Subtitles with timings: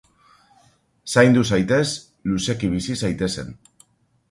[1.15, 1.83] Zaindu zaitez,
[2.33, 3.57] luzeki bizi zaitezen.